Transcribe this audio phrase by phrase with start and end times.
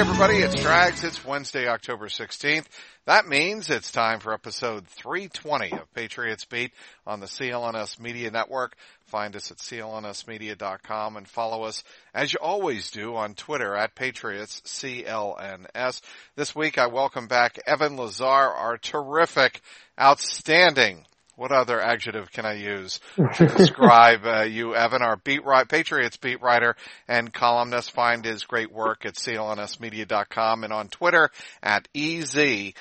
[0.00, 1.04] Everybody, it's Drags.
[1.04, 2.64] It's Wednesday, October 16th.
[3.04, 6.72] That means it's time for episode 320 of Patriots Beat
[7.06, 8.76] on the CLNS Media Network.
[9.08, 11.84] Find us at clnsmedia.com and follow us
[12.14, 16.00] as you always do on Twitter at Patriots CLNS.
[16.34, 19.60] This week I welcome back Evan Lazar, our terrific,
[20.00, 21.04] outstanding
[21.40, 26.18] what other adjective can I use to describe uh, you, Evan, our beat right, Patriots
[26.18, 26.76] beat writer
[27.08, 27.92] and columnist?
[27.92, 31.30] Find his great work at clnsmedia.com and on Twitter
[31.62, 32.74] at E-Z-L-A-Z-A-R.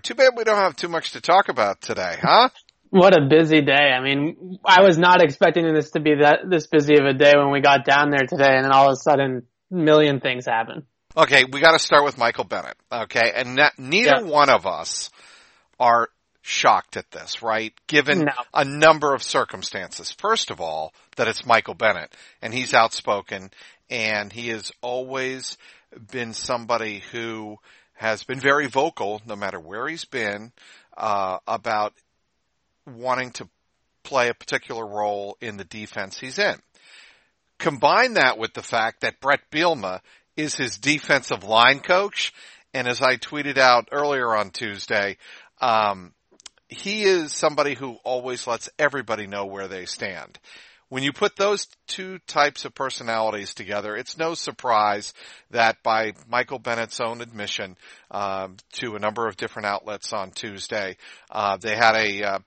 [0.00, 2.48] Too bad we don't have too much to talk about today, huh?
[2.88, 3.72] What a busy day.
[3.92, 7.32] I mean, I was not expecting this to be that, this busy of a day
[7.36, 10.86] when we got down there today and then all of a sudden, million things happen.
[11.14, 13.32] Okay, we gotta start with Michael Bennett, okay?
[13.34, 14.22] And that, neither yeah.
[14.22, 15.10] one of us
[15.78, 16.08] are
[16.46, 17.72] shocked at this, right?
[17.88, 18.32] Given no.
[18.54, 20.12] a number of circumstances.
[20.12, 23.50] First of all, that it's Michael Bennett and he's outspoken
[23.90, 25.58] and he has always
[26.12, 27.58] been somebody who
[27.94, 30.52] has been very vocal, no matter where he's been,
[30.96, 31.94] uh, about
[32.86, 33.48] wanting to
[34.02, 36.56] play a particular role in the defense he's in.
[37.58, 40.00] Combine that with the fact that Bret Bielema
[40.36, 42.32] is his defensive line coach,
[42.74, 45.16] and as I tweeted out earlier on Tuesday,
[45.60, 46.12] um,
[46.68, 50.38] he is somebody who always lets everybody know where they stand.
[50.88, 55.14] When you put those two types of personalities together, it's no surprise
[55.50, 57.76] that by Michael Bennett's own admission
[58.10, 60.96] um, to a number of different outlets on Tuesday,
[61.28, 62.38] uh, they had a uh,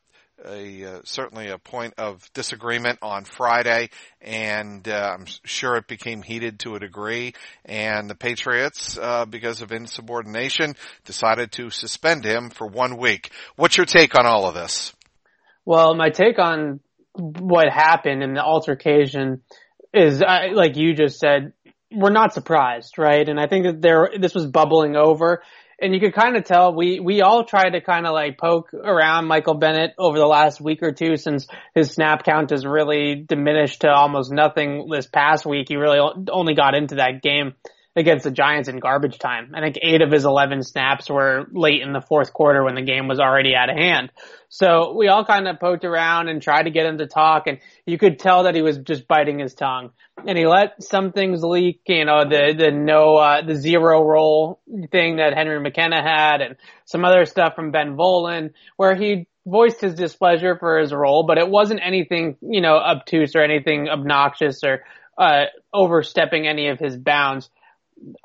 [0.46, 3.90] a uh, certainly a point of disagreement on Friday,
[4.22, 7.34] and uh, I'm sure it became heated to a degree.
[7.66, 13.32] And the Patriots, uh, because of insubordination, decided to suspend him for one week.
[13.56, 14.94] What's your take on all of this?
[15.66, 16.80] Well, my take on
[17.14, 19.42] what happened in the altercation
[19.94, 21.54] is, like you just said,
[21.92, 23.28] we're not surprised, right?
[23.28, 25.42] And I think that there, this was bubbling over
[25.82, 28.74] and you could kind of tell we we all tried to kind of like poke
[28.74, 33.16] around Michael Bennett over the last week or two since his snap count has really
[33.16, 35.68] diminished to almost nothing this past week.
[35.70, 36.00] He really
[36.32, 37.54] only got into that game
[38.00, 39.54] against the Giants in garbage time.
[39.54, 42.82] I think eight of his 11 snaps were late in the fourth quarter when the
[42.82, 44.12] game was already out of hand.
[44.48, 47.60] So we all kind of poked around and tried to get him to talk and
[47.86, 49.92] you could tell that he was just biting his tongue.
[50.26, 54.60] And he let some things leak, you know, the, the no, uh, the zero roll
[54.92, 56.56] thing that Henry McKenna had and
[56.86, 61.38] some other stuff from Ben Volin where he voiced his displeasure for his role, but
[61.38, 64.84] it wasn't anything, you know, obtuse or anything obnoxious or,
[65.18, 67.50] uh, overstepping any of his bounds.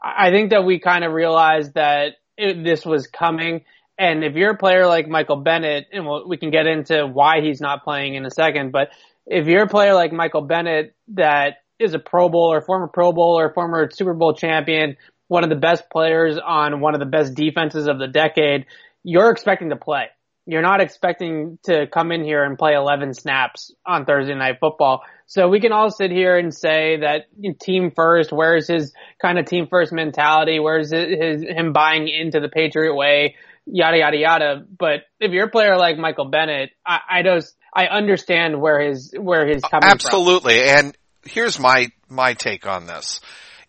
[0.03, 3.65] I think that we kind of realized that it, this was coming
[3.99, 7.41] and if you're a player like Michael Bennett, and we'll, we can get into why
[7.41, 8.89] he's not playing in a second, but
[9.27, 13.13] if you're a player like Michael Bennett that is a Pro Bowl or former Pro
[13.13, 14.97] Bowl or former Super Bowl champion,
[15.29, 18.67] one of the best players on one of the best defenses of the decade,
[19.03, 20.07] you're expecting to play.
[20.47, 25.03] You're not expecting to come in here and play 11 snaps on Thursday night football.
[25.27, 27.27] So we can all sit here and say that
[27.61, 30.61] team first, where's his kind of team first mentality?
[30.61, 33.35] Where's his, him buying into the Patriot way?
[33.67, 34.67] yada yada yada.
[34.79, 39.15] But if you're a player like Michael Bennett, I, I just I understand where his
[39.19, 39.91] where his coming from.
[39.91, 40.59] Absolutely.
[40.61, 40.69] From.
[40.69, 43.21] And here's my my take on this.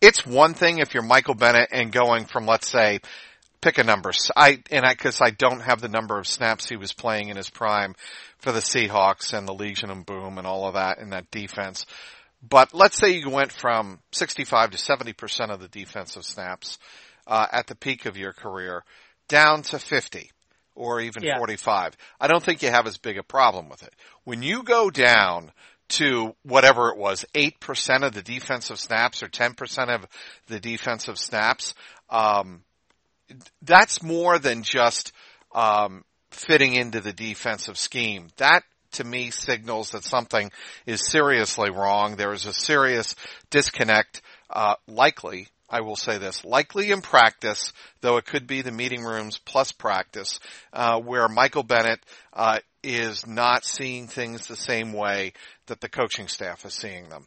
[0.02, 3.00] It's one thing if you're Michael Bennett and going from let's say
[3.62, 4.12] pick a number.
[4.36, 7.38] I and I because I don't have the number of snaps he was playing in
[7.38, 7.96] his prime
[8.46, 11.88] for the Seahawks and the Legion of Boom and all of that in that defense.
[12.48, 16.78] But let's say you went from 65 to 70% of the defensive snaps
[17.26, 18.84] uh, at the peak of your career
[19.28, 20.30] down to 50
[20.76, 21.40] or even yeah.
[21.40, 21.98] 45.
[22.22, 23.96] I don't think you have as big a problem with it.
[24.26, 25.52] When you go down
[25.88, 30.06] to whatever it was, 8% of the defensive snaps or 10% of
[30.46, 31.74] the defensive snaps.
[32.12, 32.62] Um,
[33.64, 35.14] that's more than just,
[35.52, 36.04] um,
[36.36, 38.28] fitting into the defensive scheme.
[38.38, 40.52] That to me signals that something
[40.86, 42.16] is seriously wrong.
[42.16, 43.16] There is a serious
[43.50, 48.72] disconnect, uh, likely I will say this, likely in practice, though it could be the
[48.72, 50.40] meeting rooms plus practice,
[50.72, 52.00] uh, where Michael Bennett
[52.34, 55.34] uh, is not seeing things the same way
[55.66, 57.26] that the coaching staff is seeing them.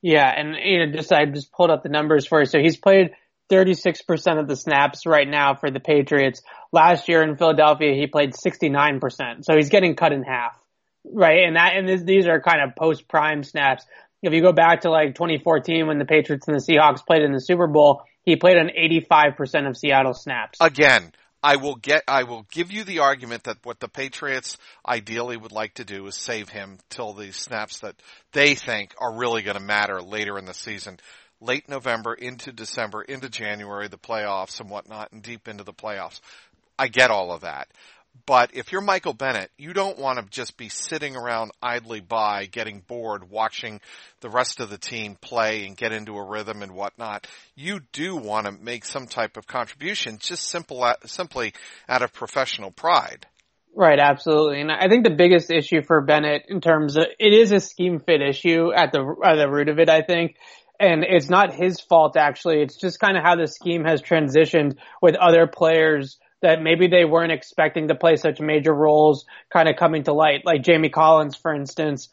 [0.00, 2.46] Yeah, and you know, just I just pulled up the numbers for you.
[2.46, 3.10] So he's played
[3.50, 6.42] 36% of the snaps right now for the Patriots.
[6.72, 9.44] Last year in Philadelphia, he played 69%.
[9.44, 10.56] So he's getting cut in half,
[11.04, 11.44] right?
[11.44, 13.84] And that, and this, these are kind of post prime snaps.
[14.22, 17.32] If you go back to like 2014 when the Patriots and the Seahawks played in
[17.32, 20.58] the Super Bowl, he played on 85% of Seattle snaps.
[20.60, 21.12] Again,
[21.42, 25.52] I will get, I will give you the argument that what the Patriots ideally would
[25.52, 27.94] like to do is save him till the snaps that
[28.32, 30.98] they think are really going to matter later in the season.
[31.40, 36.20] Late November into December into January, the playoffs and whatnot and deep into the playoffs.
[36.78, 37.68] I get all of that.
[38.26, 42.46] But if you're Michael Bennett, you don't want to just be sitting around idly by,
[42.46, 43.80] getting bored, watching
[44.20, 47.26] the rest of the team play and get into a rhythm and whatnot.
[47.54, 51.54] You do want to make some type of contribution, just simple, simply
[51.88, 53.26] out of professional pride.
[53.74, 54.60] Right, absolutely.
[54.60, 58.00] And I think the biggest issue for Bennett in terms of, it is a scheme
[58.00, 60.36] fit issue at the, at the root of it, I think.
[60.80, 62.62] And it's not his fault actually.
[62.62, 67.04] It's just kind of how the scheme has transitioned with other players that maybe they
[67.04, 71.36] weren't expecting to play such major roles kind of coming to light, like Jamie Collins,
[71.36, 72.08] for instance.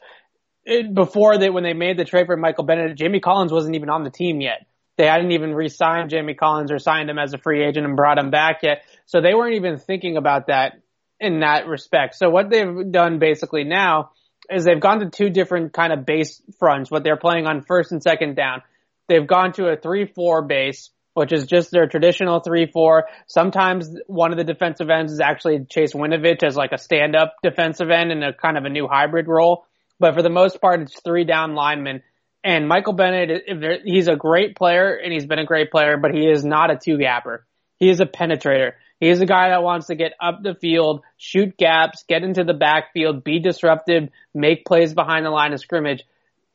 [0.63, 3.89] It, before they, when they made the trade for Michael Bennett, Jamie Collins wasn't even
[3.89, 4.65] on the team yet.
[4.97, 8.17] They hadn't even re-signed Jamie Collins or signed him as a free agent and brought
[8.17, 8.83] him back yet.
[9.05, 10.81] So they weren't even thinking about that
[11.19, 12.15] in that respect.
[12.15, 14.11] So what they've done basically now
[14.49, 17.91] is they've gone to two different kind of base fronts, what they're playing on first
[17.91, 18.61] and second down.
[19.07, 23.03] They've gone to a 3-4 base which is just their traditional 3-4.
[23.25, 27.89] Sometimes one of the defensive ends is actually Chase Winovich as like a stand-up defensive
[27.89, 29.65] end in a kind of a new hybrid role.
[29.97, 32.03] But for the most part, it's three down linemen.
[32.43, 33.43] And Michael Bennett,
[33.85, 36.77] he's a great player and he's been a great player, but he is not a
[36.77, 37.47] two-gapper.
[37.77, 38.73] He is a penetrator.
[38.99, 42.43] He is a guy that wants to get up the field, shoot gaps, get into
[42.43, 46.03] the backfield, be disruptive, make plays behind the line of scrimmage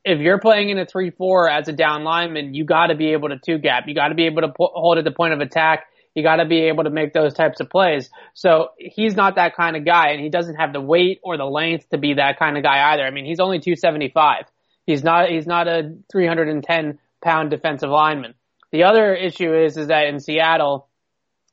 [0.04, 3.28] if you're playing in a 3-4 as a down lineman, you got to be able
[3.28, 3.84] to two gap.
[3.86, 5.86] You got to be able to hold at the point of attack.
[6.14, 8.10] You got to be able to make those types of plays.
[8.34, 11.44] So he's not that kind of guy, and he doesn't have the weight or the
[11.44, 13.04] length to be that kind of guy either.
[13.04, 14.46] I mean, he's only 275.
[14.86, 15.28] He's not.
[15.28, 18.34] He's not a 310 pound defensive lineman.
[18.72, 20.88] The other issue is is that in Seattle,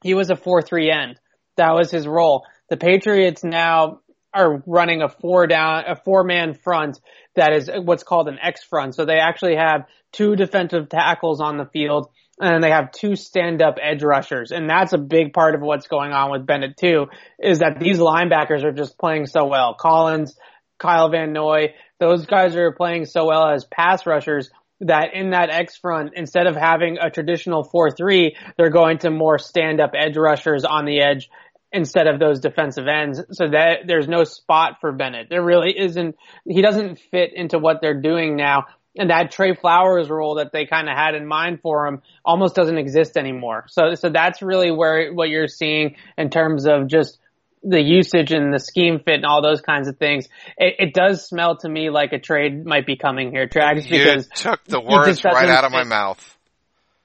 [0.07, 1.19] he was a 4-3 end.
[1.57, 2.45] That was his role.
[2.69, 3.99] The Patriots now
[4.33, 6.97] are running a four down, a four man front
[7.35, 8.95] that is what's called an X front.
[8.95, 9.81] So they actually have
[10.13, 12.07] two defensive tackles on the field
[12.39, 14.51] and they have two stand up edge rushers.
[14.51, 17.07] And that's a big part of what's going on with Bennett too,
[17.37, 19.75] is that these linebackers are just playing so well.
[19.77, 20.37] Collins,
[20.79, 24.51] Kyle Van Noy, those guys are playing so well as pass rushers
[24.81, 29.39] that in that X front, instead of having a traditional 4-3, they're going to more
[29.39, 31.29] stand-up edge rushers on the edge
[31.71, 33.21] instead of those defensive ends.
[33.31, 35.27] So that there's no spot for Bennett.
[35.29, 36.15] There really isn't.
[36.45, 38.65] He doesn't fit into what they're doing now.
[38.99, 42.55] And that Trey Flowers role that they kind of had in mind for him almost
[42.55, 43.65] doesn't exist anymore.
[43.67, 47.19] So, so that's really where what you're seeing in terms of just
[47.63, 50.27] the usage and the scheme fit and all those kinds of things.
[50.57, 54.21] It, it does smell to me like a trade might be coming here, because you
[54.35, 56.37] took the words right out of my mouth.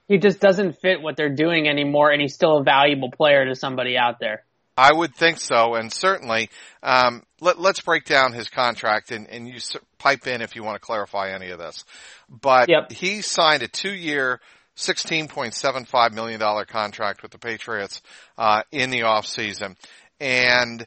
[0.08, 3.54] He just doesn't fit what they're doing anymore, and he's still a valuable player to
[3.54, 4.44] somebody out there.
[4.76, 6.48] I would think so, and certainly,
[6.82, 9.58] um, let, us break down his contract, and, and you
[9.98, 11.84] pipe in if you want to clarify any of this.
[12.28, 12.90] But yep.
[12.90, 14.40] he signed a two-year,
[14.76, 18.00] $16.75 million contract with the Patriots,
[18.38, 19.76] uh, in the off season.
[20.22, 20.86] And,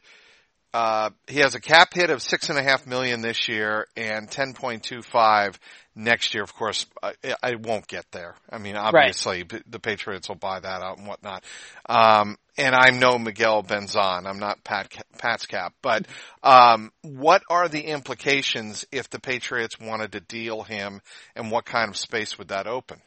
[0.72, 4.28] uh, he has a cap hit of six and a half million this year and
[4.28, 5.56] 10.25
[5.94, 6.42] next year.
[6.42, 8.34] Of course, I, I won't get there.
[8.50, 9.62] I mean, obviously right.
[9.70, 11.44] the Patriots will buy that out and whatnot.
[11.88, 14.26] Um, and I'm no Miguel Benzan.
[14.26, 16.06] I'm not Pat, Pat's cap, but,
[16.42, 21.00] um, what are the implications if the Patriots wanted to deal him
[21.34, 23.00] and what kind of space would that open?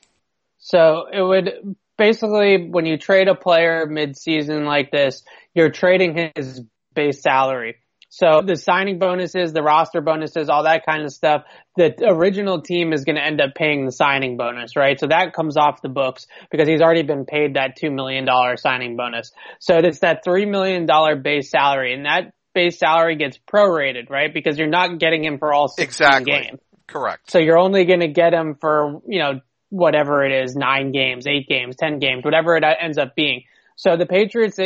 [0.57, 6.63] So it would basically, when you trade a player mid-season like this, you're trading his
[6.95, 7.75] base salary.
[8.11, 11.43] So the signing bonuses, the roster bonuses, all that kind of stuff,
[11.75, 14.99] the original team is going to end up paying the signing bonus, right?
[14.99, 18.27] So that comes off the books because he's already been paid that $2 million
[18.57, 19.31] signing bonus.
[19.59, 20.87] So it's that $3 million
[21.21, 24.33] base salary and that base salary gets prorated, right?
[24.33, 26.33] Because you're not getting him for all 16 exactly.
[26.33, 26.59] games.
[26.87, 27.29] Correct.
[27.29, 31.27] So you're only going to get him for, you know, whatever it is, nine games,
[31.27, 33.43] eight games, ten games, whatever it ends up being.
[33.75, 34.59] So the Patriots,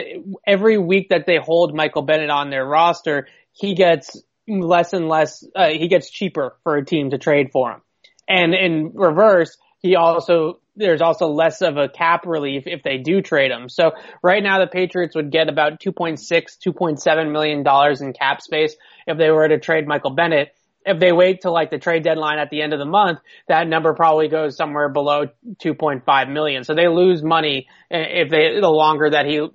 [0.47, 5.45] every week that they hold Michael Bennett on their roster, he gets less and less,
[5.55, 7.81] uh, he gets cheaper for a team to trade for him.
[8.27, 13.21] And in reverse, he also, there's also less of a cap relief if they do
[13.21, 13.69] trade him.
[13.69, 13.91] So
[14.23, 19.17] right now the Patriots would get about 2.6, 2.7 million dollars in cap space if
[19.17, 20.55] they were to trade Michael Bennett
[20.85, 23.67] if they wait till like the trade deadline at the end of the month, that
[23.67, 25.27] number probably goes somewhere below
[25.63, 26.63] 2.5 million.
[26.63, 29.51] So they lose money if they, the longer that he, you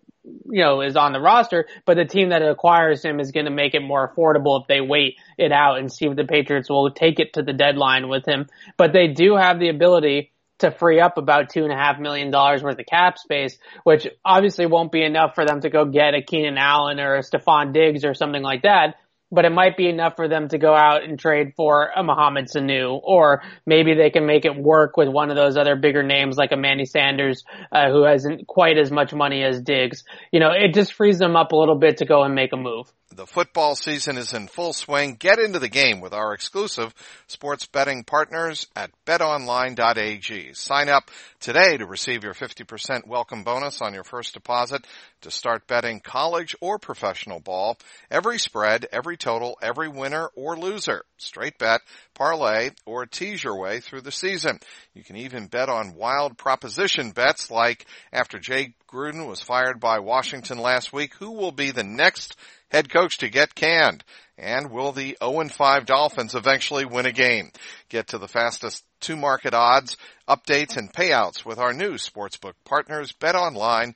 [0.63, 3.75] know, is on the roster, but the team that acquires him is going to make
[3.75, 7.19] it more affordable if they wait it out and see if the Patriots will take
[7.19, 8.47] it to the deadline with him.
[8.77, 12.33] But they do have the ability to free up about two and a half million
[12.33, 16.15] dollars worth of cap space, which obviously won't be enough for them to go get
[16.15, 18.97] a Keenan Allen or a Stefon Diggs or something like that
[19.31, 22.47] but it might be enough for them to go out and trade for a Mohamed
[22.47, 26.37] Sanu, or maybe they can make it work with one of those other bigger names
[26.37, 30.05] like a Manny Sanders, uh, who hasn't quite as much money as Diggs.
[30.33, 32.57] You know, it just frees them up a little bit to go and make a
[32.57, 32.93] move.
[33.19, 35.17] The football season is in full swing.
[35.17, 36.95] Get into the game with our exclusive
[37.27, 40.55] sports betting partners at betonline.ag.
[40.55, 41.11] Sign up
[41.41, 44.87] today to receive your 50% welcome bonus on your first deposit
[45.23, 47.77] to start betting college or professional ball.
[48.09, 51.03] Every spread, every total, every winner or loser.
[51.17, 51.81] Straight bet,
[52.15, 54.61] parlay, or tease your way through the season.
[54.95, 59.99] You can even bet on wild proposition bets like after Jay Gruden was fired by
[59.99, 62.37] Washington last week, who will be the next
[62.71, 64.05] head coach to get canned?
[64.37, 67.51] And will the 0-5 Dolphins eventually win a game?
[67.89, 69.97] Get to the fastest two market odds,
[70.29, 73.95] updates, and payouts with our new sportsbook partners, betonline.ag.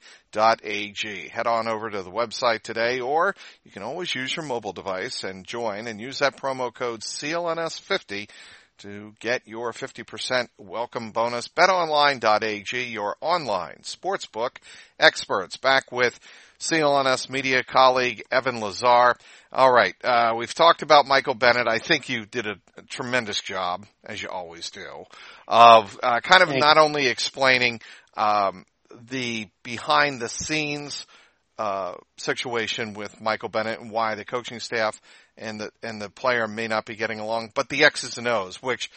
[1.28, 5.22] Head on over to the website today, or you can always use your mobile device
[5.22, 8.28] and join and use that promo code CLNS50
[8.78, 11.46] to get your 50% welcome bonus.
[11.46, 14.56] BetOnline.ag, your online sportsbook
[14.98, 15.56] experts.
[15.56, 16.18] Back with
[16.62, 19.16] CLNS media colleague Evan Lazar.
[19.52, 21.66] All right, uh, we've talked about Michael Bennett.
[21.66, 25.04] I think you did a, a tremendous job, as you always do,
[25.48, 26.64] of uh, kind of Thanks.
[26.64, 27.80] not only explaining
[28.16, 28.64] um,
[29.10, 31.04] the behind the scenes
[31.58, 35.00] uh, situation with Michael Bennett and why the coaching staff
[35.36, 38.62] and the and the player may not be getting along, but the X's and O's,
[38.62, 38.88] which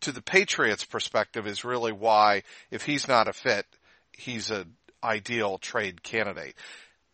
[0.00, 3.66] to the Patriots' perspective is really why if he's not a fit,
[4.10, 4.66] he's a
[5.02, 6.54] ideal trade candidate.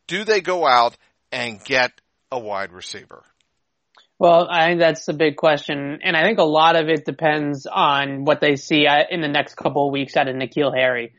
[0.06, 0.96] Do they go out
[1.32, 1.92] and get
[2.30, 3.22] a wide receiver?
[4.18, 7.66] Well, I think that's the big question, and I think a lot of it depends
[7.70, 11.12] on what they see uh, in the next couple of weeks out of N'Keal Harry.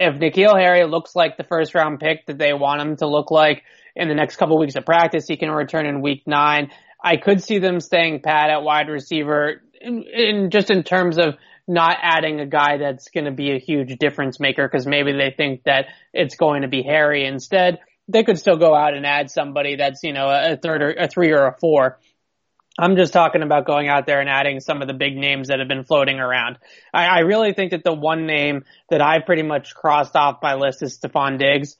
[0.00, 3.30] If N'Keal Harry looks like the first round pick that they want him to look
[3.30, 6.70] like in the next couple of weeks of practice, he can return in week nine.
[7.02, 11.34] I could see them staying pat at wide receiver in, in just in terms of
[11.68, 15.34] not adding a guy that's going to be a huge difference maker because maybe they
[15.36, 17.78] think that it's going to be Harry instead.
[18.08, 21.08] They could still go out and add somebody that's, you know, a third or a
[21.08, 21.98] three or a four.
[22.78, 25.58] I'm just talking about going out there and adding some of the big names that
[25.58, 26.58] have been floating around.
[26.94, 30.54] I, I really think that the one name that I pretty much crossed off my
[30.54, 31.76] list is Stefon Diggs.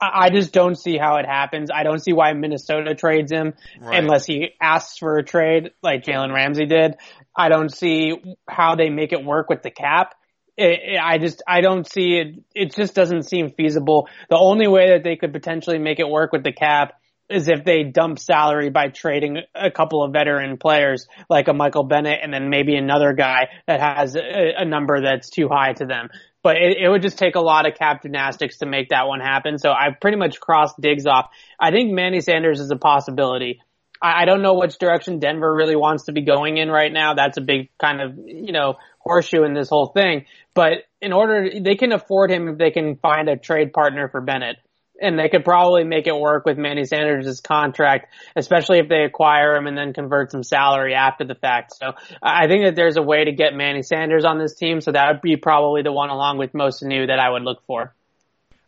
[0.00, 1.70] I just don't see how it happens.
[1.72, 3.98] I don't see why Minnesota trades him right.
[3.98, 6.96] unless he asks for a trade like Jalen Ramsey did.
[7.36, 8.14] I don't see
[8.48, 10.14] how they make it work with the cap.
[10.56, 12.44] It, it, I just, I don't see it.
[12.54, 14.08] It just doesn't seem feasible.
[14.28, 16.94] The only way that they could potentially make it work with the cap
[17.30, 21.84] is if they dump salary by trading a couple of veteran players like a Michael
[21.84, 25.86] Bennett and then maybe another guy that has a, a number that's too high to
[25.86, 26.08] them.
[26.42, 29.20] But it, it, would just take a lot of cap gymnastics to make that one
[29.20, 29.58] happen.
[29.58, 31.30] So I pretty much crossed Diggs off.
[31.58, 33.60] I think Manny Sanders is a possibility.
[34.02, 37.14] I, I don't know which direction Denver really wants to be going in right now.
[37.14, 40.26] That's a big kind of, you know, horseshoe in this whole thing.
[40.54, 44.20] But in order, they can afford him if they can find a trade partner for
[44.20, 44.56] Bennett.
[45.02, 48.06] And they could probably make it work with Manny Sanders' contract,
[48.36, 51.74] especially if they acquire him and then convert some salary after the fact.
[51.74, 51.92] So
[52.22, 54.80] I think that there's a way to get Manny Sanders on this team.
[54.80, 57.62] So that would be probably the one along with Mo Sanu that I would look
[57.66, 57.92] for.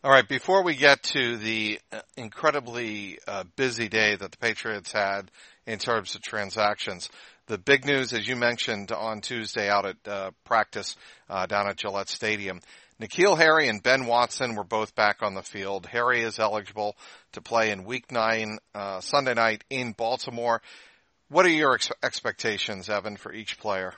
[0.04, 4.92] All right, before we get to the uh, incredibly uh, busy day that the Patriots
[4.92, 5.30] had
[5.66, 7.08] in terms of transactions,
[7.46, 10.96] the big news, as you mentioned on Tuesday out at uh, practice
[11.30, 12.60] uh, down at Gillette Stadium,
[13.00, 15.86] N'Keal Harry and Ben Watson were both back on the field.
[15.86, 16.96] Harry is eligible
[17.32, 20.62] to play in Week Nine uh, Sunday night in Baltimore.
[21.28, 23.94] What are your ex- expectations, Evan, for each player?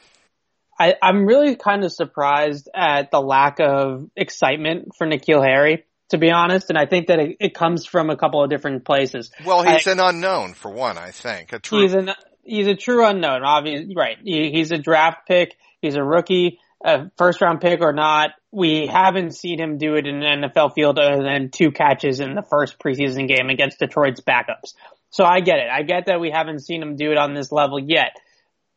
[0.78, 5.84] I, I'm really kind of surprised at the lack of excitement for N'Keal Harry.
[6.10, 8.84] to be honest, and I think that it, it comes from a couple of different
[8.84, 9.30] places.
[9.44, 11.52] Well, he's I, an unknown for one, I think.
[11.52, 11.82] A true...
[11.82, 12.10] He's an
[12.44, 13.42] he's a true unknown.
[13.42, 14.16] Obviously, right?
[14.22, 15.56] He, he's a draft pick.
[15.82, 18.30] He's a rookie, a first round pick or not.
[18.52, 22.34] We haven't seen him do it in an NFL field other than two catches in
[22.34, 24.74] the first preseason game against Detroit's backups.
[25.10, 25.68] So I get it.
[25.70, 28.16] I get that we haven't seen him do it on this level yet.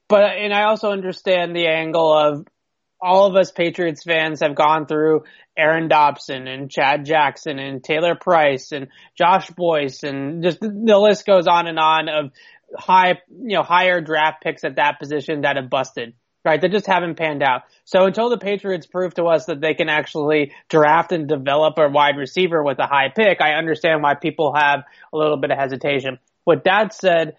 [0.07, 2.47] But, and I also understand the angle of
[2.99, 5.23] all of us Patriots fans have gone through
[5.57, 8.87] Aaron Dobson and Chad Jackson and Taylor Price and
[9.17, 12.31] Josh Boyce and just the list goes on and on of
[12.75, 16.13] high, you know, higher draft picks at that position that have busted,
[16.46, 16.62] right?
[16.62, 17.63] That just haven't panned out.
[17.86, 21.89] So until the Patriots prove to us that they can actually draft and develop a
[21.89, 25.58] wide receiver with a high pick, I understand why people have a little bit of
[25.58, 26.19] hesitation.
[26.46, 27.36] With that said,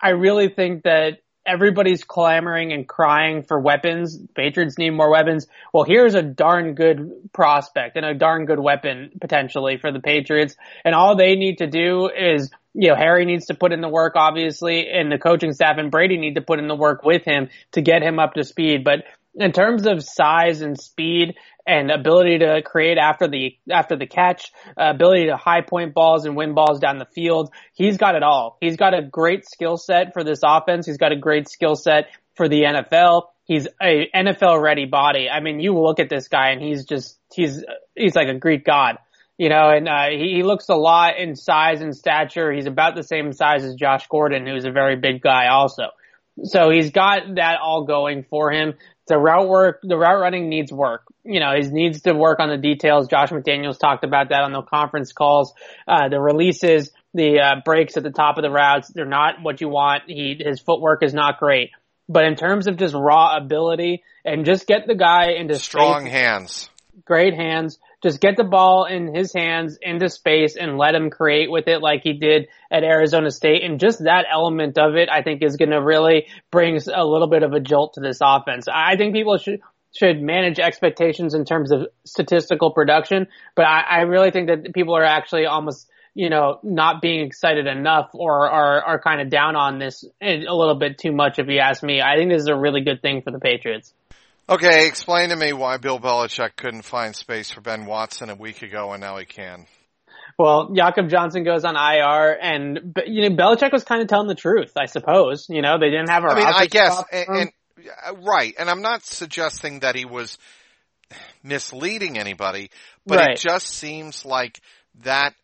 [0.00, 4.18] I really think that everybody's clamoring and crying for weapons.
[4.34, 5.46] Patriots need more weapons.
[5.72, 10.56] Well, here's a darn good prospect and a darn good weapon potentially for the Patriots.
[10.84, 13.88] And all they need to do is, you know, Harry needs to put in the
[13.88, 17.24] work, obviously, and the coaching staff and Brady need to put in the work with
[17.24, 18.84] him to get him up to speed.
[18.84, 19.04] But
[19.34, 21.34] in terms of size and speed
[21.66, 26.26] and ability to create after the after the catch, uh, ability to high point balls
[26.26, 27.50] and win balls down the field.
[27.74, 28.58] He's got it all.
[28.60, 30.86] He's got a great skill set for this offense.
[30.86, 33.22] He's got a great skill set for the NFL.
[33.44, 35.28] He's a NFL ready body.
[35.30, 37.64] I mean, you look at this guy and he's just he's
[37.94, 38.98] he's like a Greek god.
[39.38, 42.52] You know, and uh, he, he looks a lot in size and stature.
[42.52, 45.88] He's about the same size as Josh Gordon, who's a very big guy also.
[46.44, 48.74] So he's got that all going for him.
[49.08, 51.02] The route work, the route running needs work.
[51.24, 53.08] You know, he needs to work on the details.
[53.08, 55.54] Josh McDaniels talked about that on the conference calls.
[55.86, 59.60] Uh, the releases, the uh, breaks at the top of the routes, they're not what
[59.60, 60.04] you want.
[60.06, 61.70] He, his footwork is not great.
[62.08, 66.12] But in terms of just raw ability and just get the guy into strong space,
[66.12, 66.70] hands,
[67.04, 71.50] great hands, just get the ball in his hands into space and let him create
[71.50, 73.64] with it like he did at Arizona State.
[73.64, 77.26] And just that element of it, I think is going to really bring a little
[77.26, 78.68] bit of a jolt to this offense.
[78.72, 79.60] I think people should,
[79.92, 84.96] should manage expectations in terms of statistical production, but I, I really think that people
[84.96, 89.56] are actually almost, you know, not being excited enough or are, are kind of down
[89.56, 92.00] on this a little bit too much if you ask me.
[92.00, 93.92] I think this is a really good thing for the Patriots.
[94.48, 98.62] Okay, explain to me why Bill Belichick couldn't find space for Ben Watson a week
[98.62, 99.66] ago and now he can.
[100.38, 104.34] Well, Jakob Johnson goes on IR, and you know Belichick was kind of telling the
[104.34, 105.46] truth, I suppose.
[105.48, 106.28] You know, they didn't have a.
[106.28, 107.52] I mean, I guess, and, and,
[108.06, 110.36] uh, right, and I'm not suggesting that he was
[111.42, 112.70] misleading anybody,
[113.06, 113.30] but right.
[113.30, 114.60] it just seems like
[115.02, 115.34] that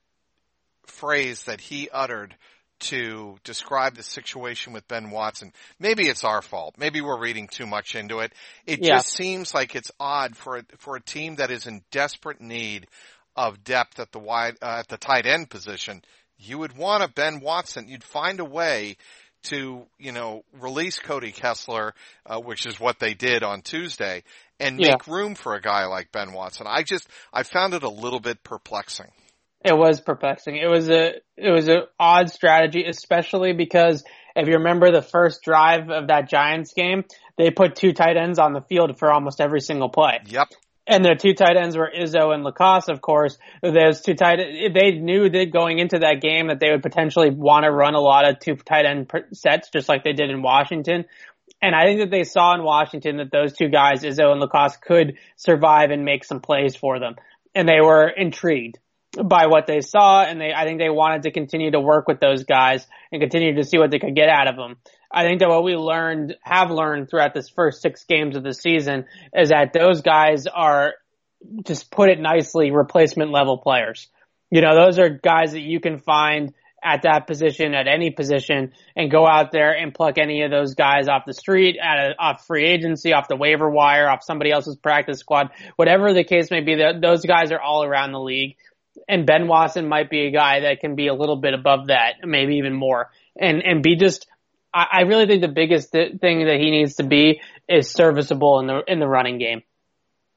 [0.87, 2.35] phrase that he uttered
[2.83, 5.53] to describe the situation with Ben Watson.
[5.79, 6.75] Maybe it's our fault.
[6.77, 8.33] Maybe we're reading too much into it.
[8.66, 8.97] It yeah.
[8.97, 12.87] just seems like it's odd for a, for a team that is in desperate need
[13.37, 16.03] of depth at the wide uh, at the tight end position.
[16.38, 17.88] You would want a Ben Watson.
[17.88, 18.97] You'd find a way
[19.45, 21.95] to you know release Cody Kessler,
[22.27, 24.25] uh, which is what they did on Tuesday,
[24.59, 25.12] and make yeah.
[25.12, 26.66] room for a guy like Ben Watson.
[26.68, 29.11] I just I found it a little bit perplexing.
[29.64, 30.57] It was perplexing.
[30.57, 35.42] It was a it was an odd strategy, especially because if you remember the first
[35.42, 37.05] drive of that Giants game,
[37.38, 40.18] they put two tight ends on the field for almost every single play.
[40.27, 40.48] Yep.
[40.87, 43.38] And the two tight ends were Izzo and LaCosse, of course.
[43.62, 44.40] Those two tight,
[44.75, 48.01] they knew that going into that game that they would potentially want to run a
[48.01, 51.05] lot of two tight end sets, just like they did in Washington.
[51.61, 54.77] And I think that they saw in Washington that those two guys, Izzo and LaCosse,
[54.79, 57.14] could survive and make some plays for them.
[57.55, 58.79] And they were intrigued
[59.22, 62.20] by what they saw, and they I think they wanted to continue to work with
[62.20, 64.77] those guys and continue to see what they could get out of them.
[65.11, 68.55] I think that what we learned, have learned throughout this first six games of the
[68.55, 70.94] season is that those guys are,
[71.66, 74.09] just put it nicely, replacement level players.
[74.51, 78.72] You know, those are guys that you can find at that position, at any position,
[78.96, 82.14] and go out there and pluck any of those guys off the street, at a,
[82.18, 86.51] off free agency, off the waiver wire, off somebody else's practice squad, whatever the case
[86.51, 86.75] may be.
[87.01, 88.57] Those guys are all around the league
[89.09, 92.17] and Ben Watson might be a guy that can be a little bit above that,
[92.25, 94.27] maybe even more, and and be just.
[94.75, 98.61] I, I really think the biggest th- thing that he needs to be is serviceable
[98.61, 99.62] in the in the running game.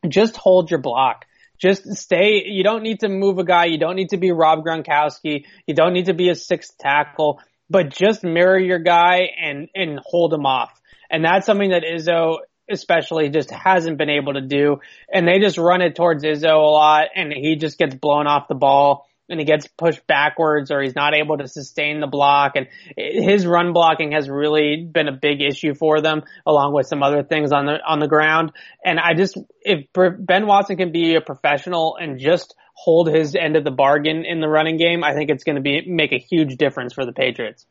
[0.07, 1.25] Just hold your block.
[1.57, 2.43] Just stay.
[2.45, 3.65] You don't need to move a guy.
[3.65, 5.45] You don't need to be Rob Gronkowski.
[5.65, 7.39] You don't need to be a sixth tackle.
[7.69, 10.71] But just mirror your guy and and hold him off.
[11.09, 14.77] And that's something that Izzo especially just hasn't been able to do.
[15.11, 18.47] And they just run it towards Izzo a lot and he just gets blown off
[18.47, 22.53] the ball and he gets pushed backwards or he's not able to sustain the block.
[22.55, 27.01] And his run blocking has really been a big issue for them along with some
[27.01, 28.51] other things on the, on the ground.
[28.83, 33.55] And I just, if Ben Watson can be a professional and just hold his end
[33.55, 36.19] of the bargain in the running game, I think it's going to be make a
[36.19, 37.65] huge difference for the Patriots.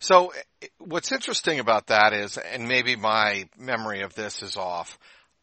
[0.00, 0.32] So
[0.78, 4.98] what's interesting about that is, and maybe my memory of this is off.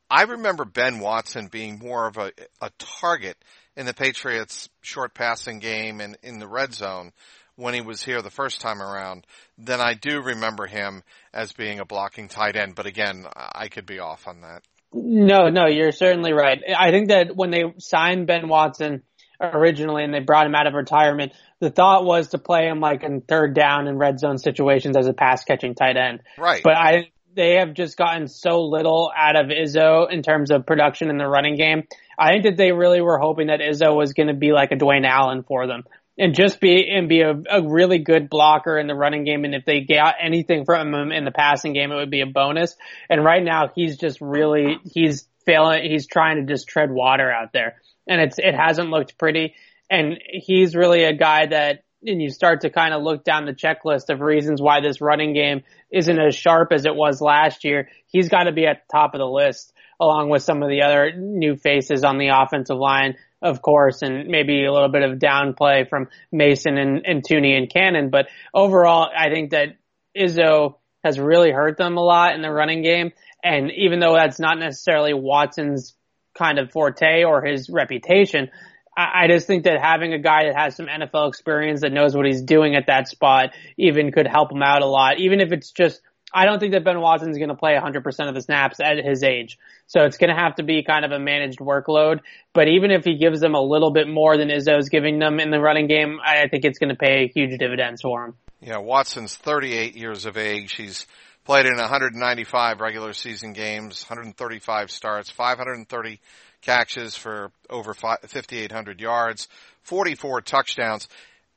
[0.10, 3.38] I remember Ben Watson being more of a, a target
[3.76, 7.12] in the Patriots short passing game and in the red zone
[7.56, 9.26] when he was here the first time around
[9.58, 12.76] than I do remember him as being a blocking tight end.
[12.76, 14.62] But again, I could be off on that.
[14.94, 16.62] No, no, you're certainly right.
[16.78, 19.04] I think that when they signed Ben Watson
[19.42, 23.04] originally and they brought him out of retirement, the thought was to play him like
[23.04, 26.22] in third down and red zone situations as a pass catching tight end.
[26.38, 26.62] Right.
[26.64, 31.10] But I, they have just gotten so little out of Izzo in terms of production
[31.10, 31.84] in the running game.
[32.18, 34.76] I think that they really were hoping that Izzo was going to be like a
[34.76, 35.84] Dwayne Allen for them
[36.18, 39.44] and just be and be a, a, really good blocker in the running game.
[39.44, 42.26] And if they got anything from him in the passing game, it would be a
[42.26, 42.76] bonus.
[43.10, 45.90] And right now, he's just really he's failing.
[45.90, 49.56] He's trying to just tread water out there, and it's it hasn't looked pretty.
[49.90, 51.82] And he's really a guy that.
[52.08, 55.34] And you start to kind of look down the checklist of reasons why this running
[55.34, 57.90] game isn't as sharp as it was last year.
[58.06, 60.84] He's got to be at the top of the list along with some of the
[60.84, 63.16] other new faces on the offensive line
[63.46, 67.70] of course, and maybe a little bit of downplay from Mason and, and Thuney and
[67.70, 68.10] Cannon.
[68.10, 69.78] But overall, I think that
[70.18, 73.12] Izzo has really hurt them a lot in the running game.
[73.44, 75.96] And even though that's not necessarily Watson's
[76.38, 78.50] kind of forte or his reputation,
[78.98, 82.16] I, I just think that having a guy that has some NFL experience that knows
[82.16, 85.52] what he's doing at that spot even could help him out a lot, even if
[85.52, 86.02] it's just
[86.34, 88.98] I don't think that Ben Watson is going to play 100% of the snaps at
[88.98, 89.58] his age.
[89.88, 92.20] So it's going to have to be kind of a managed workload.
[92.54, 95.50] But even if he gives them a little bit more than Izzo's giving them in
[95.50, 98.34] the running game, I think it's going to pay huge dividends for him.
[98.60, 100.74] Yeah, Watson's 38 years of age.
[100.74, 101.06] He's
[101.46, 106.20] played in 195 regular season games, 135 starts, 530
[106.62, 109.48] catches for over 5,800 yards,
[109.84, 111.08] 44 touchdowns.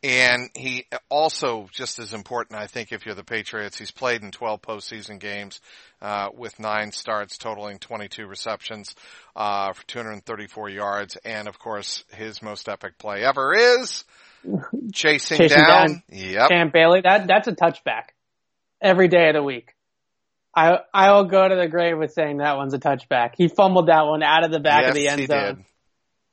[0.01, 4.31] And he also, just as important, I think, if you're the Patriots, he's played in
[4.31, 5.61] 12 postseason games,
[6.01, 8.95] uh, with nine starts totaling 22 receptions,
[9.35, 11.17] uh, for 234 yards.
[11.25, 14.05] And of course, his most epic play ever is
[14.93, 15.89] chasing, chasing down.
[15.89, 16.03] down.
[16.11, 16.49] Yep.
[16.49, 17.01] Champ Bailey.
[17.01, 18.11] That, that's a touchback
[18.81, 19.75] every day of the week.
[20.59, 23.33] I, I will go to the grave with saying that one's a touchback.
[23.37, 25.55] He fumbled that one out of the back yes, of the end zone.
[25.57, 25.65] Did.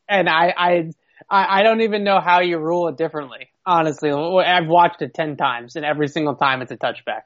[0.08, 0.92] And I, I,
[1.30, 3.50] I, I don't even know how you rule it differently.
[3.66, 7.24] Honestly, I've watched it ten times, and every single time it's a touchback.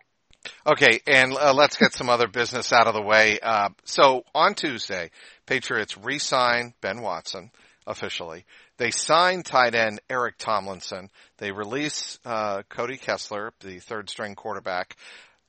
[0.65, 3.39] Okay, and uh, let's get some other business out of the way.
[3.41, 5.11] Uh, so on Tuesday,
[5.45, 7.51] Patriots re-sign Ben Watson
[7.85, 8.45] officially.
[8.77, 11.09] They sign tight end Eric Tomlinson.
[11.37, 14.95] They release uh, Cody Kessler, the third string quarterback.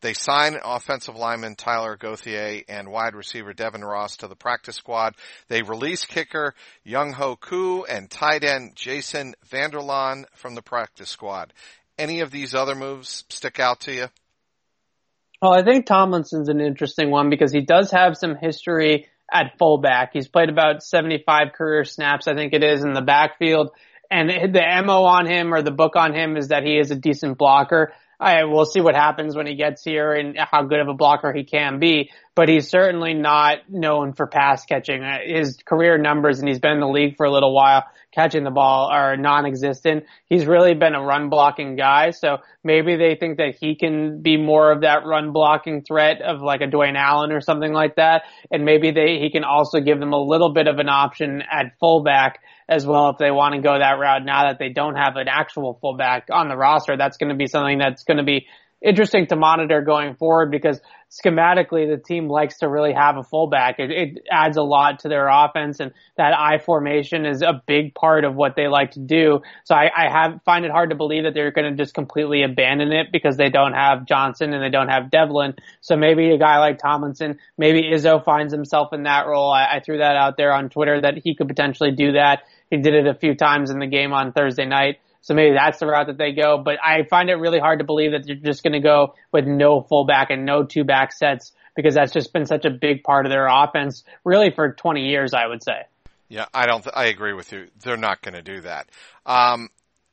[0.00, 5.14] They sign offensive lineman Tyler Gauthier and wide receiver Devin Ross to the practice squad.
[5.48, 6.54] They release kicker
[6.86, 11.52] Younghoe Koo and tight end Jason Vanderlaan from the practice squad.
[11.98, 14.06] Any of these other moves stick out to you?
[15.42, 20.10] Well, I think Tomlinson's an interesting one because he does have some history at fullback.
[20.12, 23.70] He's played about 75 career snaps, I think it is, in the backfield.
[24.10, 26.96] And the MO on him or the book on him is that he is a
[26.96, 27.92] decent blocker.
[28.20, 31.32] I we'll see what happens when he gets here and how good of a blocker
[31.32, 32.10] he can be.
[32.34, 35.02] But he's certainly not known for pass catching.
[35.02, 38.44] Uh, his career numbers, and he's been in the league for a little while, catching
[38.44, 40.04] the ball are non-existent.
[40.26, 42.10] He's really been a run blocking guy.
[42.10, 46.40] So maybe they think that he can be more of that run blocking threat of
[46.40, 48.22] like a Dwayne Allen or something like that.
[48.50, 51.78] And maybe they he can also give them a little bit of an option at
[51.78, 55.16] fullback as well if they want to go that route now that they don't have
[55.16, 56.96] an actual fullback on the roster.
[56.96, 58.46] That's going to be something that's going to be
[58.82, 63.78] interesting to monitor going forward because schematically the team likes to really have a fullback.
[63.78, 67.94] It, it, adds a lot to their offense and that I formation is a big
[67.94, 69.40] part of what they like to do.
[69.64, 72.42] So I, I have find it hard to believe that they're going to just completely
[72.44, 75.54] abandon it because they don't have Johnson and they don't have Develin.
[75.80, 79.50] So maybe a guy like Tomlinson, maybe Izzo finds himself in that role.
[79.50, 82.42] I, I threw that out there on Twitter that he could potentially do that.
[82.70, 84.98] He did it a few times in the game on Thursday night.
[85.22, 86.58] So maybe that's the route that they go.
[86.58, 89.46] But I find it really hard to believe that they're just going to go with
[89.46, 93.26] no fullback and no two back sets because that's just been such a big part
[93.26, 95.82] of their offense really for 20 years, I would say.
[96.28, 97.68] Yeah, I don't, th- I agree with you.
[97.82, 98.88] They're not going to do that.
[99.26, 99.68] Um,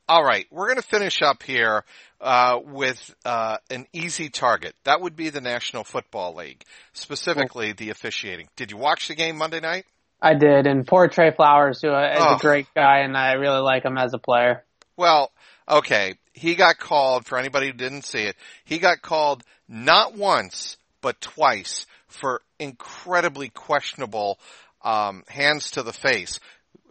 [0.08, 0.46] all right.
[0.50, 1.84] We're going to finish up here,
[2.20, 4.74] uh, with, uh, an easy target.
[4.84, 8.48] That would be the National Football League, specifically the officiating.
[8.56, 9.84] Did you watch the game Monday night?
[10.20, 12.34] I did, and poor Trey Flowers, who is oh.
[12.34, 14.64] a great guy, and I really like him as a player.
[14.98, 15.30] Well,
[15.68, 18.34] okay, he got called, for anybody who didn't see it,
[18.64, 24.40] he got called not once, but twice for incredibly questionable
[24.82, 26.40] um, hands to the face.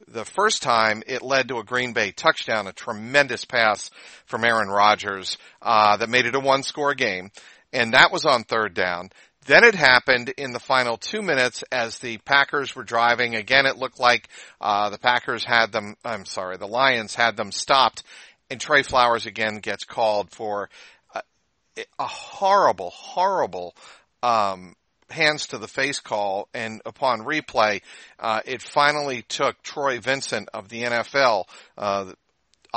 [0.07, 3.91] the first time it led to a Green Bay touchdown, a tremendous pass
[4.25, 7.29] from Aaron Rodgers, uh, that made it a one score game.
[7.73, 9.09] And that was on third down.
[9.47, 13.36] Then it happened in the final two minutes as the Packers were driving.
[13.36, 14.27] Again, it looked like,
[14.62, 18.03] uh, the Packers had them, I'm sorry, the Lions had them stopped
[18.49, 20.69] and Trey Flowers again gets called for
[21.13, 21.21] a,
[21.99, 23.75] a horrible, horrible,
[24.23, 24.75] um,
[25.10, 27.81] hands to the face call and upon replay,
[28.19, 31.45] uh, it finally took Troy Vincent of the NFL,
[31.77, 32.12] uh,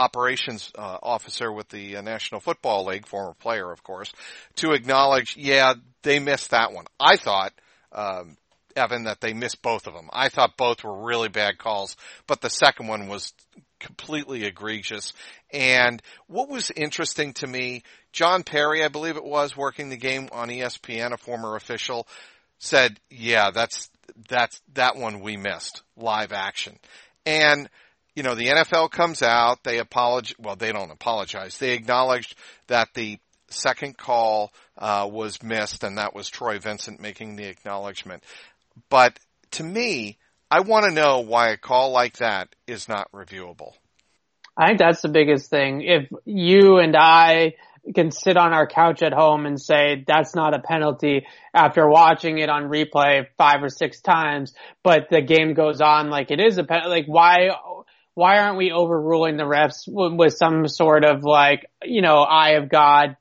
[0.01, 4.13] operations uh, officer with the uh, National Football League, former player, of course,
[4.57, 6.87] to acknowledge, yeah, they missed that one.
[6.99, 7.53] I thought,
[7.93, 8.39] um,
[8.75, 10.09] Evan, that they missed both of them.
[10.11, 13.35] I thought both were really bad calls, but the second one was
[13.79, 15.13] completely egregious.
[15.53, 17.83] And what was interesting to me,
[18.13, 22.09] John Parry, I believe it was, working the game on ESPN, a former official,
[22.59, 23.91] said, yeah, that's,
[24.29, 26.79] that's, that one we missed, live action.
[27.27, 27.69] And,
[28.21, 31.57] you know, the NFL comes out, they apologize, well, they don't apologize.
[31.57, 37.37] They acknowledged that the second call, uh, was missed and that was Troy Vincent making
[37.37, 38.23] the acknowledgement.
[38.91, 39.19] But
[39.53, 40.19] to me,
[40.51, 43.73] I want to know why a call like that is not reviewable.
[44.55, 45.81] I think that's the biggest thing.
[45.81, 47.55] If you and I
[47.95, 52.37] can sit on our couch at home and say that's not a penalty after watching
[52.37, 54.53] it on replay five or six times,
[54.83, 57.49] but the game goes on like it is a penalty, like why,
[58.21, 62.57] why aren't we overruling the refs with, with some sort of like, you know, eye
[62.57, 63.17] of God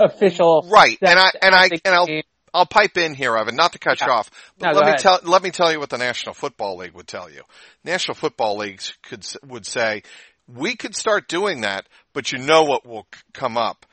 [0.00, 0.66] official?
[0.68, 0.98] Right.
[1.00, 2.08] And I, and I, and I'll,
[2.52, 4.06] I'll pipe in here, Evan, not to cut yeah.
[4.08, 4.98] you off, but no, let me ahead.
[4.98, 7.42] tell, let me tell you what the National Football League would tell you.
[7.84, 10.02] National Football Leagues could, would say,
[10.48, 13.86] we could start doing that, but you know what will come up.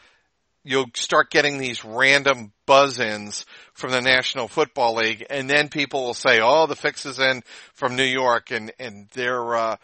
[0.63, 6.13] You'll start getting these random buzz-ins from the National Football League, and then people will
[6.13, 7.43] say, "Oh, the fix is in
[7.73, 9.75] from New York," and and they're uh,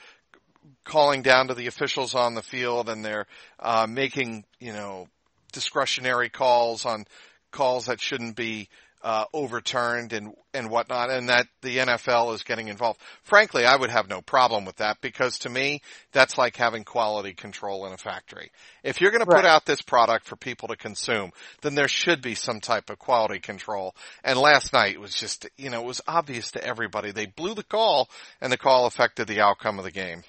[0.83, 3.27] calling down to the officials on the field, and they're
[3.59, 5.07] uh, making you know
[5.51, 7.05] discretionary calls on
[7.51, 8.69] calls that shouldn't be
[9.01, 12.99] uh, overturned and and whatnot, and that the NFL is getting involved.
[13.23, 17.33] Frankly, I would have no problem with that because to me, that's like having quality
[17.33, 18.51] control in a factory.
[18.83, 22.21] If you're going to put out this product for people to consume, then there should
[22.21, 23.95] be some type of quality control.
[24.23, 27.11] And last night was just, you know, it was obvious to everybody.
[27.11, 28.09] They blew the call,
[28.41, 30.23] and the call affected the outcome of the game.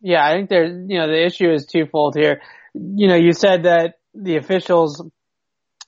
[0.00, 2.40] Yeah, I think there's, you know, the issue is twofold here.
[2.74, 5.02] You know, you said that the officials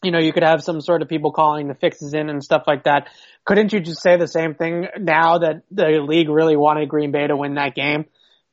[0.02, 2.62] you know, you could have some sort of people calling the fixes in and stuff
[2.66, 3.08] like that.
[3.44, 7.26] Couldn't you just say the same thing now that the league really wanted Green Bay
[7.26, 8.04] to win that game?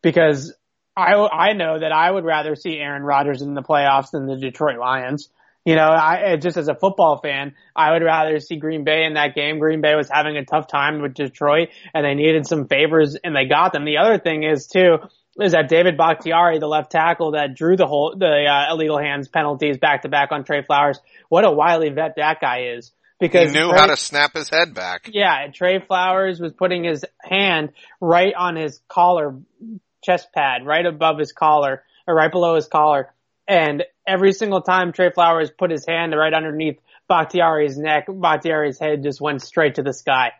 [0.02, 0.56] Because
[0.98, 4.38] I, I know that I would rather see Aaron Rodgers in the playoffs than the
[4.38, 5.30] Detroit Lions.
[5.66, 9.16] You know, I, just as a football fan, I would rather see Green Bay in
[9.16, 9.60] that game.
[9.60, 13.36] Green Bay was having a tough time with Detroit and they needed some favors and
[13.36, 13.84] they got them.
[13.84, 14.98] The other thing is too,
[15.40, 19.28] is that David Bakhtiari, the left tackle that drew the whole the uh, illegal hands
[19.28, 21.00] penalties back to back on Trey Flowers.
[21.30, 22.92] What a wily vet that guy is.
[23.20, 25.10] Because he knew Trey, how to snap his head back.
[25.12, 27.72] Yeah, Trey Flowers was putting his hand
[28.02, 29.36] right on his collar,
[30.04, 33.14] chest pad, right above his collar, or right below his collar.
[33.48, 39.04] And every single time Trey Flowers put his hand right underneath Bakhtiari's neck, Bakhtiari's head
[39.04, 40.32] just went straight to the sky.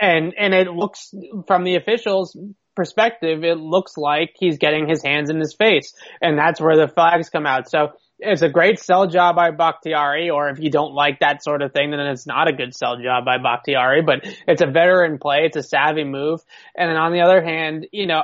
[0.00, 1.12] And, and it looks
[1.46, 2.36] from the officials,
[2.78, 5.92] perspective, it looks like he's getting his hands in his face.
[6.22, 7.68] And that's where the flags come out.
[7.68, 7.88] So
[8.20, 11.72] it's a great sell job by Bakhtiari, or if you don't like that sort of
[11.72, 15.40] thing, then it's not a good sell job by Bakhtiari, but it's a veteran play.
[15.42, 16.40] It's a savvy move.
[16.76, 18.22] And then on the other hand, you know,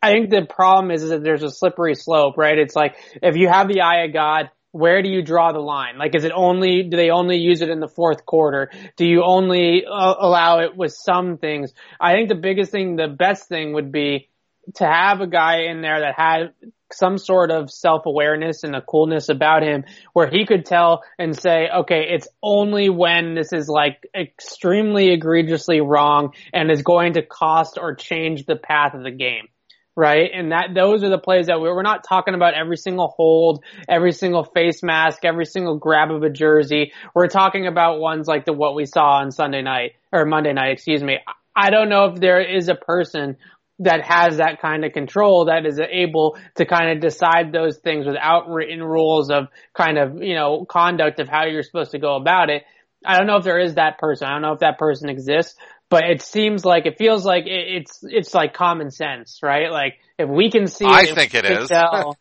[0.00, 2.58] I think the problem is, is that there's a slippery slope, right?
[2.58, 5.98] It's like, if you have the eye of God, where do you draw the line?
[5.98, 8.70] Like, is it only, do they only use it in the fourth quarter?
[8.96, 11.72] Do you only uh, allow it with some things?
[12.00, 14.30] I think the biggest thing, the best thing would be
[14.76, 16.54] to have a guy in there that had
[16.92, 21.68] some sort of self-awareness and a coolness about him where he could tell and say,
[21.74, 27.78] okay, it's only when this is like extremely egregiously wrong and is going to cost
[27.80, 29.48] or change the path of the game
[29.96, 30.30] right?
[30.32, 33.64] And that those are the plays that we're, we're not talking about every single hold,
[33.88, 36.92] every single face mask, every single grab of a jersey.
[37.14, 40.72] We're talking about ones like the what we saw on Sunday night or Monday night,
[40.72, 41.18] excuse me.
[41.54, 43.36] I don't know if there is a person
[43.80, 48.06] that has that kind of control that is able to kind of decide those things
[48.06, 52.16] without written rules of kind of, you know, conduct of how you're supposed to go
[52.16, 52.62] about it.
[53.04, 54.28] I don't know if there is that person.
[54.28, 55.56] I don't know if that person exists,
[55.92, 59.70] but it seems like it feels like it, it's it's like common sense, right?
[59.70, 61.68] Like if we can see, I think it is.
[61.68, 62.16] Tell,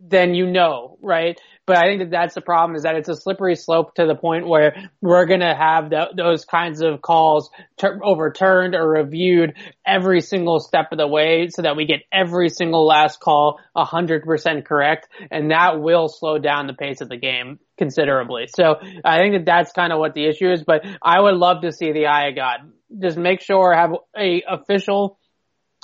[0.00, 1.38] then you know, right?
[1.64, 4.16] but I think that that's the problem is that it's a slippery slope to the
[4.16, 9.54] point where we're going to have the, those kinds of calls ter- overturned or reviewed
[9.86, 14.64] every single step of the way so that we get every single last call 100%
[14.64, 15.08] correct.
[15.30, 18.48] And that will slow down the pace of the game considerably.
[18.54, 21.62] So I think that that's kind of what the issue is, but I would love
[21.62, 22.72] to see the eye of God.
[23.00, 25.18] Just make sure have a official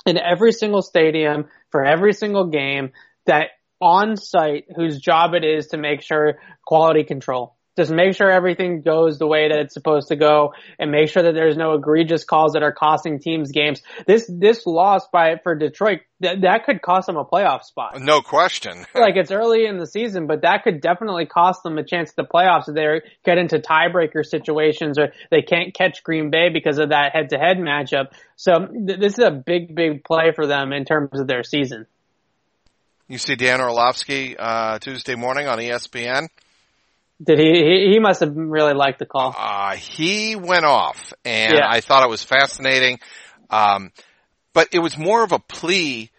[0.05, 2.91] in every single stadium for every single game
[3.25, 3.49] that
[3.81, 7.55] on site whose job it is to make sure quality control.
[7.79, 11.23] Just make sure everything goes the way that it's supposed to go and make sure
[11.23, 13.81] that there's no egregious calls that are costing teams games.
[14.05, 17.97] This, this loss by, for Detroit, that, that could cost them a playoff spot.
[18.01, 18.85] No question.
[18.93, 22.17] like it's early in the season, but that could definitely cost them a chance at
[22.17, 26.79] the playoffs if they get into tiebreaker situations or they can't catch Green Bay because
[26.79, 28.07] of that head to head matchup.
[28.35, 31.85] So th- this is a big, big play for them in terms of their season.
[33.07, 36.27] You see Dan Orlovsky uh, Tuesday morning on ESPN.
[37.21, 37.91] Did he?
[37.91, 39.35] He must have really liked the call.
[39.37, 41.67] Uh, he went off, and yeah.
[41.67, 42.99] I thought it was fascinating.
[43.49, 43.91] Um,
[44.53, 46.11] but it was more of a plea.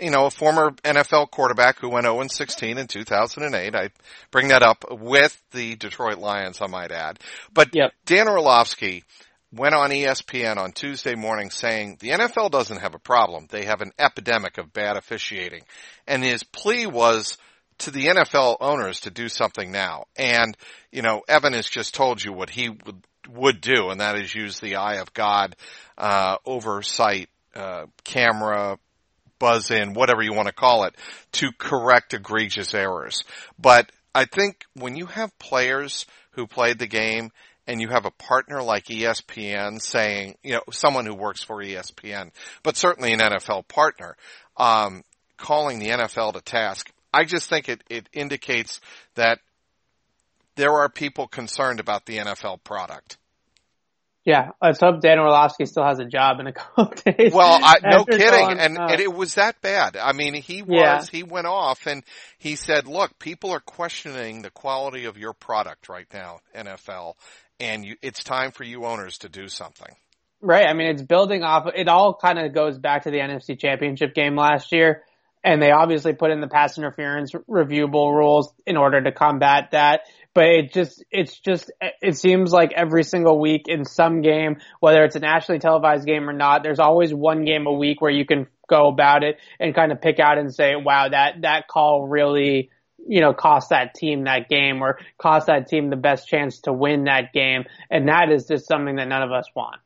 [0.00, 3.74] You know, a former NFL quarterback who went 0 16 in 2008.
[3.74, 3.90] I
[4.30, 7.20] bring that up with the Detroit Lions, I might add.
[7.52, 7.92] But yep.
[8.04, 9.04] Dan Orlovsky
[9.52, 13.46] went on ESPN on Tuesday morning saying the NFL doesn't have a problem.
[13.50, 15.62] They have an epidemic of bad officiating.
[16.06, 17.38] And his plea was
[17.78, 20.04] to the NFL owners to do something now.
[20.16, 20.56] And,
[20.90, 24.34] you know, Evan has just told you what he would, would do, and that is
[24.34, 25.56] use the eye of God,
[25.98, 28.78] uh, oversight, uh, camera,
[29.38, 30.94] buzz in, whatever you want to call it,
[31.32, 33.24] to correct egregious errors.
[33.58, 37.30] But I think when you have players who played the game
[37.66, 42.30] and you have a partner like ESPN saying, you know, someone who works for ESPN,
[42.62, 44.16] but certainly an NFL partner,
[44.56, 45.02] um,
[45.36, 48.80] calling the NFL to task, I just think it, it indicates
[49.14, 49.38] that
[50.56, 53.18] there are people concerned about the NFL product.
[54.24, 57.32] Yeah, let's hope Dan Orlovsky still has a job in a couple days.
[57.34, 59.98] Well, I, no kidding, and, uh, and it was that bad.
[59.98, 61.04] I mean, he was yeah.
[61.10, 62.02] he went off and
[62.38, 67.14] he said, "Look, people are questioning the quality of your product right now, NFL,
[67.60, 69.94] and you, it's time for you owners to do something.
[70.40, 70.66] Right.
[70.66, 71.66] I mean, it's building off.
[71.74, 75.02] It all kind of goes back to the NFC Championship game last year,
[75.44, 80.00] and they obviously put in the pass interference reviewable rules in order to combat that.
[80.34, 85.04] But it just, it's just, it seems like every single week in some game, whether
[85.04, 88.24] it's a nationally televised game or not, there's always one game a week where you
[88.24, 92.08] can go about it and kind of pick out and say, wow, that, that call
[92.08, 92.70] really
[93.06, 96.72] you know, cost that team that game or cost that team the best chance to
[96.72, 97.64] win that game.
[97.90, 99.76] And that is just something that none of us want.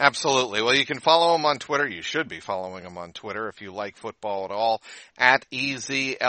[0.00, 0.62] Absolutely.
[0.62, 1.86] Well, you can follow him on Twitter.
[1.86, 4.80] You should be following him on Twitter if you like football at all
[5.18, 6.22] at E-Z-L-A-Z-A-R.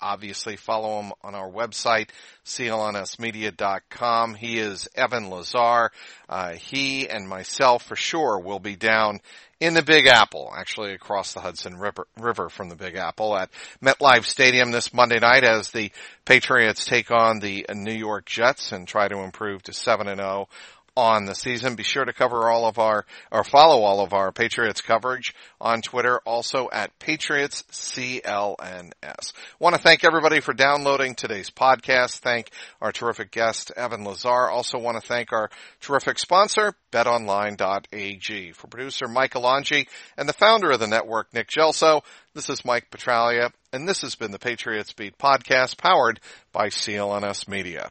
[0.00, 2.08] Obviously follow him on our website,
[2.44, 4.34] clnsmedia.com.
[4.34, 5.92] He is Evan Lazar.
[6.28, 9.20] Uh, he and myself for sure will be down
[9.60, 13.50] in the Big Apple, actually across the Hudson River, River from the Big Apple at
[13.82, 15.92] MetLife Stadium this Monday night as the
[16.24, 20.48] Patriots take on the New York Jets and try to improve to 7 and 0
[20.96, 21.74] on the season.
[21.74, 25.82] Be sure to cover all of our, or follow all of our Patriots coverage on
[25.82, 29.32] Twitter, also at Patriots CLNS.
[29.58, 32.18] Want to thank everybody for downloading today's podcast.
[32.18, 32.50] Thank
[32.80, 34.48] our terrific guest, Evan Lazar.
[34.48, 35.50] Also want to thank our
[35.80, 38.52] terrific sponsor, betonline.ag.
[38.52, 42.02] For producer Mike Alonji and the founder of the network, Nick Gelso,
[42.34, 46.20] this is Mike Petraglia, and this has been the Patriots Beat podcast powered
[46.52, 47.90] by CLNS Media.